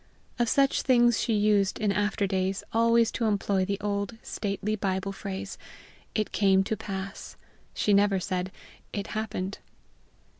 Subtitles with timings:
[0.39, 5.11] Of such things she used, in after days, always to employ the old, stately Bible
[5.11, 5.59] phrase,
[6.15, 7.35] "It came to pass";
[7.75, 8.51] she never said,
[8.93, 9.59] "It happened."